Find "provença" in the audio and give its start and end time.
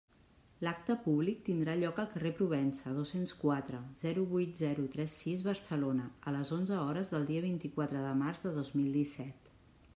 2.39-2.93